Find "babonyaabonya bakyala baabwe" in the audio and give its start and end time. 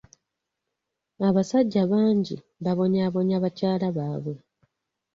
2.63-4.35